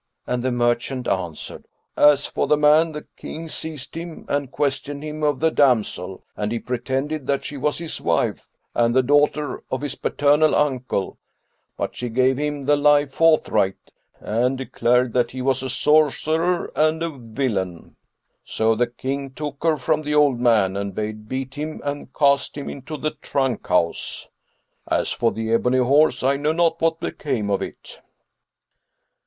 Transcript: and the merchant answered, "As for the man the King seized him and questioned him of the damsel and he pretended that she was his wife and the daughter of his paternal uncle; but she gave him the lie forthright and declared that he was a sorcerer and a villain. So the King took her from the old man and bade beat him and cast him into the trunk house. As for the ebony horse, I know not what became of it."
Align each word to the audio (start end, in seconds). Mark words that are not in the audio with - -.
and 0.25 0.41
the 0.41 0.51
merchant 0.51 1.07
answered, 1.07 1.67
"As 1.95 2.25
for 2.25 2.47
the 2.47 2.57
man 2.57 2.91
the 2.91 3.05
King 3.15 3.47
seized 3.49 3.93
him 3.93 4.25
and 4.27 4.49
questioned 4.51 5.03
him 5.03 5.21
of 5.21 5.39
the 5.39 5.51
damsel 5.51 6.23
and 6.35 6.51
he 6.51 6.57
pretended 6.57 7.27
that 7.27 7.45
she 7.45 7.55
was 7.55 7.77
his 7.77 8.01
wife 8.01 8.47
and 8.73 8.95
the 8.95 9.03
daughter 9.03 9.61
of 9.69 9.81
his 9.81 9.93
paternal 9.93 10.55
uncle; 10.55 11.19
but 11.77 11.95
she 11.95 12.09
gave 12.09 12.39
him 12.39 12.65
the 12.65 12.75
lie 12.75 13.05
forthright 13.05 13.91
and 14.19 14.57
declared 14.57 15.13
that 15.13 15.29
he 15.29 15.41
was 15.43 15.61
a 15.61 15.69
sorcerer 15.69 16.71
and 16.75 17.03
a 17.03 17.11
villain. 17.15 17.95
So 18.43 18.73
the 18.73 18.87
King 18.87 19.29
took 19.29 19.63
her 19.63 19.77
from 19.77 20.01
the 20.01 20.15
old 20.15 20.39
man 20.39 20.75
and 20.75 20.95
bade 20.95 21.29
beat 21.29 21.53
him 21.53 21.79
and 21.83 22.11
cast 22.11 22.57
him 22.57 22.71
into 22.71 22.97
the 22.97 23.11
trunk 23.11 23.67
house. 23.67 24.29
As 24.89 25.11
for 25.11 25.31
the 25.31 25.53
ebony 25.53 25.77
horse, 25.77 26.23
I 26.23 26.37
know 26.37 26.53
not 26.53 26.81
what 26.81 26.99
became 27.01 27.51
of 27.51 27.61
it." 27.61 27.99